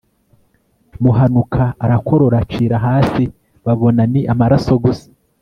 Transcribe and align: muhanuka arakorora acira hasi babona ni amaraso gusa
muhanuka 1.03 1.63
arakorora 1.83 2.35
acira 2.43 2.75
hasi 2.85 3.23
babona 3.65 4.01
ni 4.11 4.21
amaraso 4.33 4.71
gusa 4.83 5.07